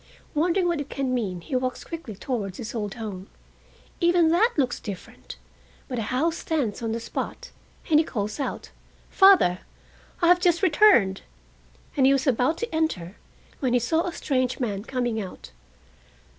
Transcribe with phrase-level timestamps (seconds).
[0.33, 3.27] Wondering what it can mean he walks quickly towards his old home.
[3.99, 5.35] Even that looks different,
[5.87, 7.51] but a house stands on the spot,
[7.87, 8.71] and he calls out:
[9.11, 9.59] "Father,
[10.19, 11.21] I have just returned!"
[11.95, 13.15] and he was about to enter,
[13.59, 15.51] when he saw a strange man coming out.